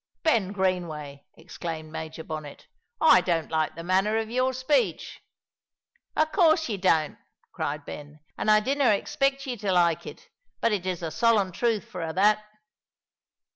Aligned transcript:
"Ben 0.23 0.51
Greenway," 0.51 1.27
exclaimed 1.35 1.91
Major 1.91 2.23
Bonnet, 2.23 2.65
"I 2.99 3.21
don't 3.21 3.51
like 3.51 3.75
your 3.75 3.83
manner 3.83 4.17
of 4.17 4.55
speech." 4.55 5.21
"O' 6.17 6.25
course 6.25 6.67
ye 6.67 6.77
don't," 6.77 7.19
cried 7.51 7.85
Ben; 7.85 8.19
"an' 8.35 8.49
I 8.49 8.61
didna 8.61 8.89
expect 8.89 9.45
ye 9.45 9.55
to 9.57 9.71
like 9.71 10.07
it; 10.07 10.29
but 10.59 10.71
it 10.71 10.87
is 10.87 11.01
the 11.01 11.11
solemn 11.11 11.51
truth 11.51 11.85
for 11.87 12.01
a' 12.01 12.13
that." 12.13 12.43